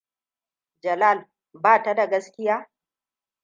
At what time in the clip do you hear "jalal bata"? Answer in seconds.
0.87-1.95